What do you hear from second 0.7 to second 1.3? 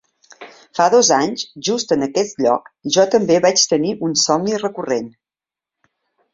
Fa dos